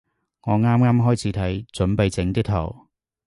[0.41, 2.87] 我啱啱開始睇，準備整啲圖